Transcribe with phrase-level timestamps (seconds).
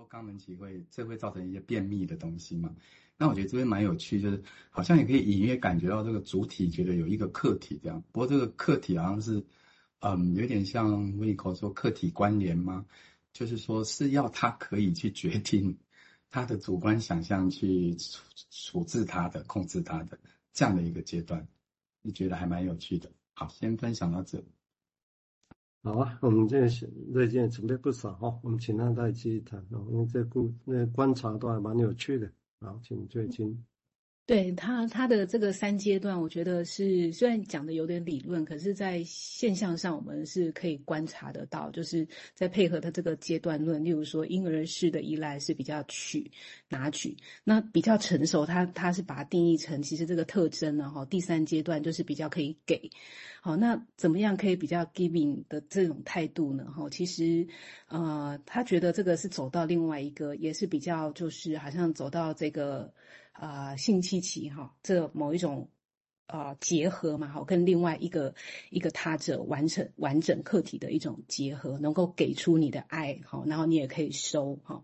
[0.00, 2.74] 说肛门期会这会造成一些便秘的东西嘛？
[3.18, 9.44] 那我觉得这边蛮有趣，就是好像也可以隐约感觉到这个主体觉得有一个客体这样，不过这个客体好像是，
[9.98, 12.86] 嗯，有点像维克说客体关联吗？
[13.34, 15.76] 就是说是要他可以去决定
[16.30, 20.18] 他的主观想象去处处置他的、控制他的
[20.54, 21.46] 这样的一个阶段，
[22.00, 23.12] 你觉得还蛮有趣的。
[23.34, 24.42] 好，先分享到这。
[25.82, 26.68] 好啊，我们这
[27.14, 32.30] 这件准备不少哈，我们请他再继续谈哦，因为这故那观察都还蛮有趣的。
[32.60, 33.64] 好，请最近。
[34.30, 46.30] 对他，他的这个三阶段，我觉得是虽然讲的有点理论，可是，在现象上我们是可以观察得到，就是在配合他这个阶段论，例如说婴儿式的依赖是比较取
[46.68, 52.88] 拿取，那比较成熟，他他是把它定义成其实这个特征呢，哈，第三阶段就是比较可以给，
[53.40, 56.66] 好，那怎么样可以比较 giving 的这种态度呢？
[56.70, 57.44] 哈，其实，
[57.88, 62.94] 呃，他觉得这个是走到另外一个，也是比较就是好像走到这个。
[63.32, 65.68] 啊、呃，性器期哈，这某一种
[66.26, 68.32] 啊、结合嘛，哈，跟另外一个
[68.70, 74.80] 一个他者完成完整客体的一种结合，能够给出你的爱，哈，然后你也可以收，哈。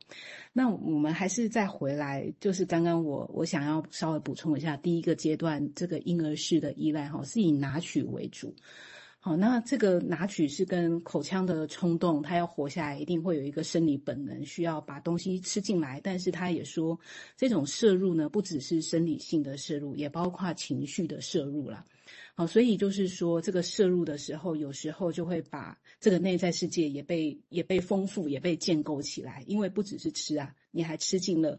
[0.52, 8.52] 那我们还是再回来，就是刚刚我我想要稍微补充一下，第一个阶段这个婴儿式的依赖，哈，是以拿取为主。
[9.26, 16.00] 好，那这个拿取是跟口腔的冲动，他要活下来，一定会有一个生理本能，需要把东西吃进来。
[16.00, 16.96] 但是他也说，
[17.36, 21.84] 这种摄入呢，不只是生理性的摄入，也包括情绪的摄入了。
[22.38, 30.54] 好，所以就是说，这个摄入的时候，有时候就会把这个内在世界也被也被丰富，也被建构起来，因为不只是吃啊。
[30.70, 31.58] 你还吃进了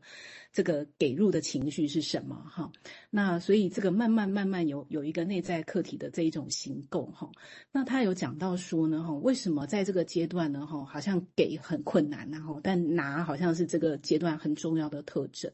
[0.54, 2.36] 这个给入的情绪是什么？
[2.52, 2.72] 哈，
[3.10, 7.32] 那所以这个慢慢慢慢有有一个内在客体的这一种形构哈。
[7.72, 15.52] 那他有讲到说呢哈，为什么在这个阶段呢哈，好像给很困难然后但拿好像是这个阶段很重要的特征。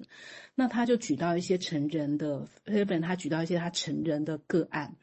[0.55, 4.93] 那他就举到一些成人的，日本他举到一些他成人的个案。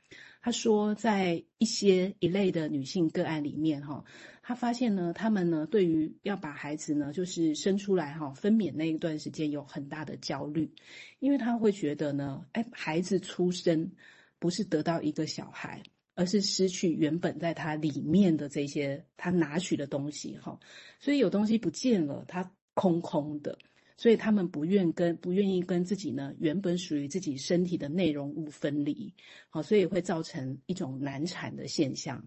[0.42, 4.02] 他说，在一些一类的女性个案里面，哈，
[4.42, 10.72] 他发现呢，他们呢，对于要把孩子呢，就是生出来，哈，分娩那一段时间有很大的焦虑，
[11.18, 13.92] 因为他会觉得呢，哎，孩子出生
[14.38, 15.82] 不是得到一个小孩，
[16.14, 20.58] 而是失去原本在他里面的这些他拿取的东西，哈，
[21.00, 23.58] 所以有东西不见了，他空空的。
[24.00, 29.14] 所以他们不愿跟不愿意跟自己呢，原本属于自己身体的内容物分离，
[29.50, 32.24] 好，所以会造成一种难产的现象。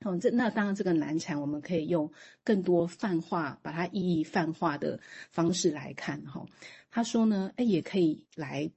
[0.00, 2.10] 好，这那当然这个难产，我们可以用
[2.42, 4.98] 更多泛化，把它意义泛化的
[5.30, 6.22] 方式来看。
[6.22, 6.46] 哈，
[6.90, 8.72] 他说呢，哎，也可以来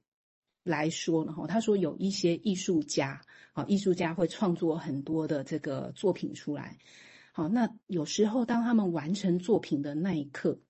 [0.62, 1.32] 来说呢。
[1.32, 3.22] 哈，他说有一些艺术家，
[3.54, 6.76] 好，艺术家会创作很多的这个作品出来。
[7.32, 10.60] 好，那有时候当他们完成作品的那一刻。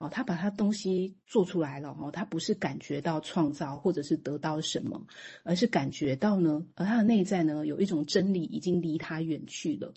[0.00, 4.98] 哦，他把他东西做出来了哦，他不是感觉到创造或者是得到什么，
[5.42, 9.92] 而是感觉到呢，而他的内在呢有一种真理已经离他远去了。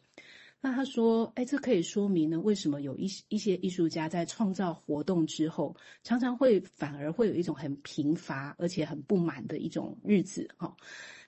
[0.59, 10.75] 那他说，哎，这可以说明呢，为什么有一一些艺术家在创造活动之后，常常会反而会有一种很贫乏而且很不满的一种日子哈，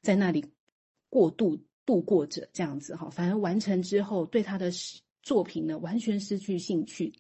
[0.02, 0.44] 在那里
[1.10, 4.70] 过度度过着这样子哈，反而完成之后对他的。
[5.26, 7.12] 作品呢，完全失去兴趣，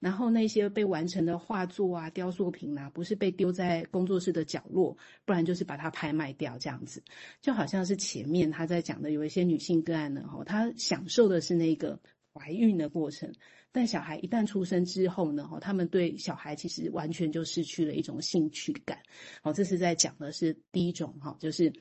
[0.00, 7.02] 然后那些被完成的画作啊、雕塑品啊，不是被丢在工作室的角落，不然就是把它拍卖掉，这样子，
[7.42, 12.00] 就好像是前面他在讲的有一些女性个案呢，哈，她享受的是那个
[12.32, 13.32] 怀孕的过程，
[13.72, 18.98] 但小孩一旦出生之后呢，哈，他们对小孩其实完全就失去了一种兴趣感，
[19.42, 21.72] 好，这是在讲的是第一种，哈，就是。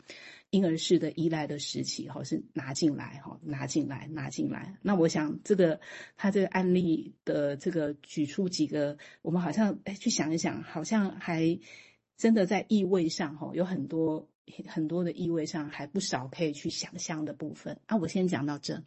[0.51, 4.79] 婴儿式的依赖的时期，哈，是拿进来，哈，拿进来，拿进来。
[4.81, 5.79] 那我想，这个
[6.17, 11.59] 他这个案例的这个举出几个，我们好像哎，去想一想，好像还
[12.17, 14.27] 真的在意味上，哈，有很多
[14.65, 17.79] 很多的意味上，还不少可以去想象的部分。
[17.85, 18.81] 啊，我先讲到这。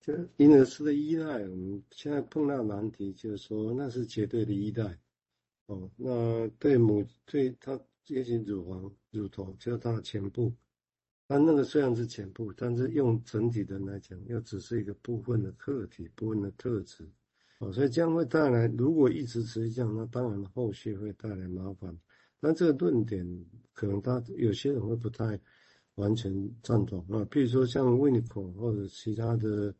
[0.00, 4.98] 就婴儿式的依赖，我们现在碰到难题，就是说那是绝对的依赖。
[5.66, 7.80] 哦，那对母对他。
[8.02, 10.52] 接近乳房、乳头，就是它的前部。
[11.28, 17.08] 它那个虽然是前部，但是用整体的来讲，又只是一个部分的客体、部分的特质。
[17.58, 21.96] 哦，所以这样会带来，如果一直持续这样，那当然后续会带来麻烦。
[22.40, 23.24] 但这个论点，
[23.72, 25.38] 可能他有些人会不太
[26.00, 26.32] 完全
[26.62, 27.24] 赞同啊。
[27.30, 29.74] 比如说像维尼口或者其他的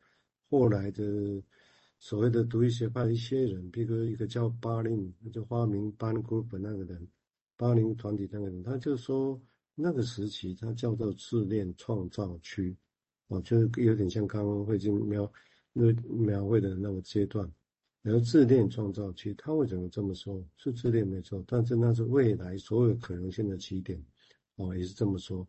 [0.49, 1.43] 后来的
[1.99, 7.09] 所谓的独立学派一些人，比如说一个叫巴林，就发明班 group 那个人。
[7.57, 9.39] 巴林团体那个人，他就说
[9.75, 12.75] 那个时期他叫做自恋创造区，
[13.29, 15.31] 哦，就是有点像刚刚慧晶描
[15.75, 17.47] 那描绘的那个阶段。
[18.03, 20.43] 然后自恋创造区，他为什么这么说？
[20.57, 24.03] 是自恋没错，但是那是未来所有可能性的起点，
[24.57, 25.47] 哦，也是这么说。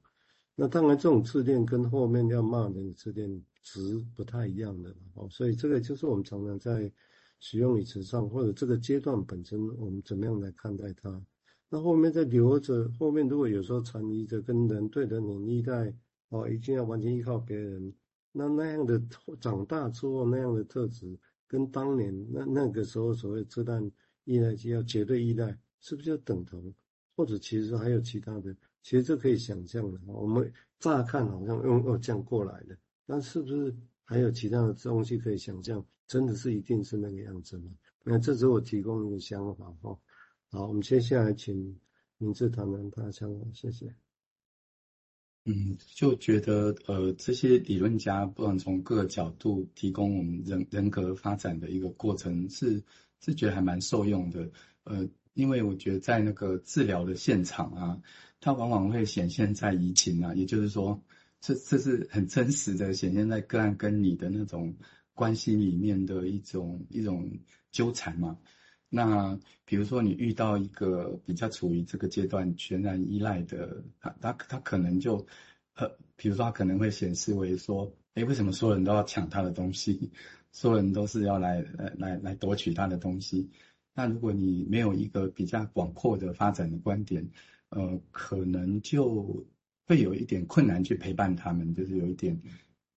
[0.61, 3.27] 那当然，这种自恋跟后面要骂人的自恋
[3.63, 6.93] 值不太一样的哦，所以这个就是我们常常在
[7.39, 11.19] 使用语词上，或者这个阶段本身，我们怎么样来看待它？
[11.67, 15.91] 那后面再留着，后面如果有时候缠绕着跟人对人很依赖
[16.29, 17.91] 哦，一定要完全依靠别人，
[18.31, 19.01] 那那样的
[19.39, 21.17] 长大之后那样的特质。
[21.47, 23.91] 跟当年那那个时候所谓自恋
[24.25, 26.71] 依赖就要绝对依赖，是不是就等同？
[27.15, 28.55] 或者其实还有其他的？
[28.83, 29.99] 其实这可以想象的。
[30.07, 35.85] 我们乍看好像用用这样过来的，但是不是还有其他的东西可以想象？
[36.07, 37.71] 真的是一定是那个样子吗？
[38.03, 39.97] 那这是我提供一个想法哈。
[40.49, 41.79] 好，我们接下来请
[42.17, 43.95] 明志谈谈他的想法，谢谢。
[45.45, 52.83] 嗯，就觉得呃，这些理论家不管从各个角度提供我们人人格发展的一个过程，是
[53.21, 54.51] 是觉得还蛮受用的。
[54.83, 58.01] 呃，因为我觉得在那个治疗的现场啊，
[58.39, 61.01] 它往往会显现在移情啊，也就是说，
[61.39, 64.75] 这这是很真实的显现在个案跟你的那种
[65.13, 67.31] 关系里面的一种一种
[67.71, 68.37] 纠缠嘛。
[68.93, 75.25] 那比如说，你遇到一个比较处于这个阶段全然依赖的，他他他可能就，
[75.75, 80.11] 呃，比如说他可能会显示为说，诶，为什么所有人都要抢他的东西，
[80.51, 83.49] 所有人都是要来来来来夺取他的东西？
[83.93, 87.27] 那如果你没有一个比较广阔的发展的观点，
[87.69, 89.45] 呃，可能就
[89.85, 92.39] 会有一点困难去陪伴他们，就是有一点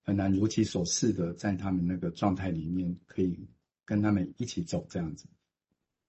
[0.03, 3.37] 很难如其所示的在他们那个状态里面可以
[3.83, 5.27] 跟他们一起走这样子。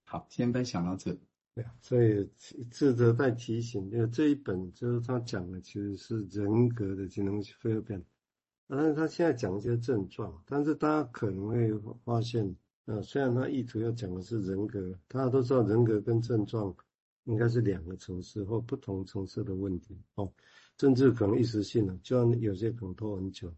[0.05, 1.17] 好，先分享到这。
[1.53, 2.29] 对，所以
[2.69, 8.01] 值得再提醒，因为这一本就是他讲的其实是人格的机能飞变，
[8.67, 11.73] 但是他现在讲一些症状，但是大家可能会
[12.05, 12.55] 发现，
[12.87, 16.73] 呃，虽然他意图要讲的是人格，大家都知道人格跟症状
[17.25, 20.31] 应该是两个层次或不同层次的问题哦，
[20.79, 23.53] 甚至可能一时性的，就像有些可能拖很久。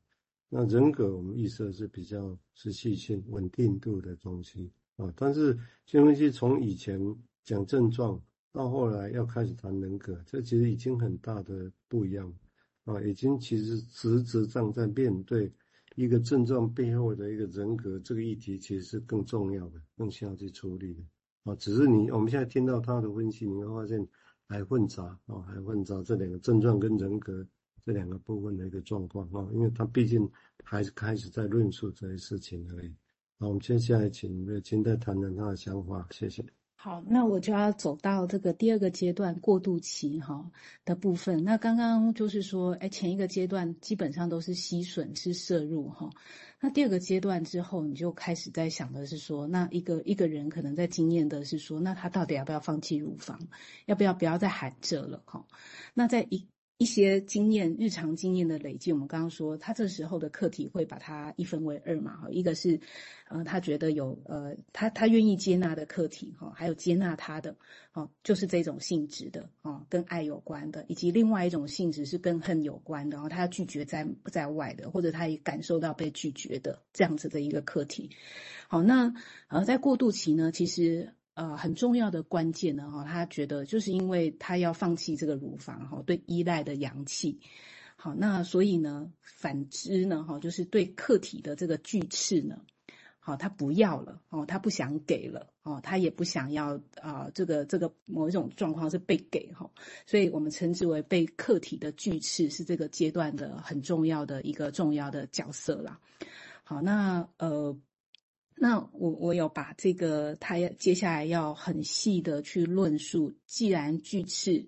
[0.50, 4.72] 那人格我们意识的是比较持续性、稳定度的东西。
[4.98, 5.54] 啊，但是
[5.86, 7.00] 金融分析从以前
[7.44, 8.20] 讲症状
[8.52, 12.34] 到后来要开始谈人格，这其实已经很大的不一样
[12.84, 15.54] 啊，已经其实实质上在面对
[16.02, 21.04] 一个症状背后的一个人格这个议题，其实是更重要的，更需要去处理的
[21.44, 21.54] 啊。
[21.58, 24.08] 只是你我们现在听到他的分析，你会发现
[24.48, 27.46] 还混杂啊，还混杂这两个症状跟人格
[27.84, 30.26] 这两个部分的一个状况啊，因为他毕竟
[30.64, 32.96] 还是开始在论述这些事情而已。
[33.38, 36.59] 好，我们接下来请瑞清再谈谈他的想法，谢谢。
[36.82, 40.50] 好，那我就要走到这个第二个阶段过渡期哈
[40.86, 41.44] 的部分。
[41.44, 46.10] 那刚刚就是说，哎，前一个阶段基本上都是吸吮是摄入哈，
[46.62, 53.38] 那第二个阶段之后，你就开始在想的是说，那一个一个人可能在经验的是说，那他到底要不要放弃乳房，
[53.86, 55.46] 要不要不要再含着了哈？
[55.94, 56.48] 那在一。
[56.80, 62.80] 一些经验、日常经验的累积，我们刚刚说，他这时候的课题会把它一分为二嘛，哈，一个是，
[63.28, 67.58] 呃，他觉得有，呃，他他愿意接纳的课题，哈，还有接纳他的，
[67.92, 78.12] 哦，就是这种性质的，哦，跟爱有关的，以及另外一种性质是跟恨有关的，然后他拒绝在在外的，或者他也感受到被拒绝的这样子的一个课题，
[78.70, 79.14] 好，那
[79.50, 81.14] 呃，在过渡期呢，其实。
[81.40, 87.40] 呃，很重要的关键呢，哈，他觉得就是因为他要放弃这个乳房，哈，对依赖的阳气，
[87.96, 92.60] 好，那所以呢，反之呢，哈，就是对客体的这个拒斥呢，
[93.22, 99.72] 好，他不要了，哦，他不想给了，哦，他也不想要啊，这个这个某一种状况是被给，哈，
[100.06, 106.02] 所以我们称之为被客体的拒斥是这个阶段的很重要的一个重要的角色啦，
[106.66, 107.80] 好，那呃。
[108.62, 114.68] 那我我有把这个，他要接下来要很细的去论述，既然拒斥，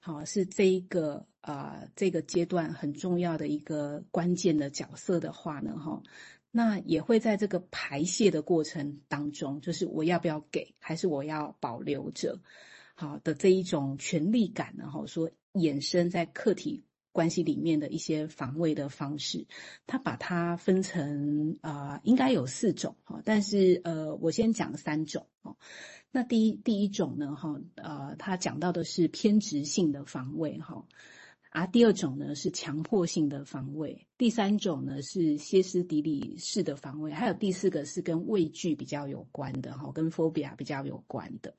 [0.00, 6.02] 好是这一个啊、这个阶段很重要的一个关键的角色的话呢，哈，
[6.50, 12.40] 那也会在这个排泄的过程当中，就是我要不要给，还是我要保留着，
[12.96, 16.84] 好的这一种权力感呢，哈，说衍生在客体。
[17.20, 19.46] 关系里面的一些防卫的方式，
[19.86, 25.54] 他把它分成啊、呃，应该有四种哈，但是呃，我先讲三种哦。
[26.10, 30.86] 那第一第一种呢哈，呃，他讲到的是偏执性的防卫哈，
[31.50, 41.54] 啊，第二种呢是强迫性的防卫，第三种呢是歇斯底里式的防卫，还有第四个是跟畏惧比较有关的哈，跟 phobia 比较有关的。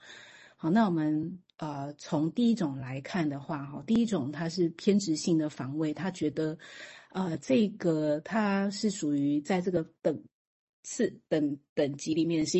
[0.62, 6.56] 好，那我们呃从第一种来看的话，哈，第一种它是偏执性的防卫，他觉得，
[7.10, 10.24] 呃，这个他是属于在这个等
[10.84, 12.60] 次等等级里面是